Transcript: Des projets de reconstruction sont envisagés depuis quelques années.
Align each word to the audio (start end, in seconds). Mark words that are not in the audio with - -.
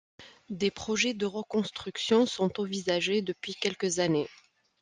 Des 0.49 0.71
projets 0.71 1.13
de 1.13 1.27
reconstruction 1.27 2.25
sont 2.25 2.59
envisagés 2.59 3.21
depuis 3.21 3.53
quelques 3.53 3.99
années. 3.99 4.27